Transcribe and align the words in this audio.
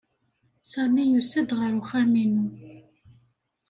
Sami 0.71 1.03
yusa-d 1.11 1.49
ɣer 1.59 1.71
uxxam-inu. 1.79 2.47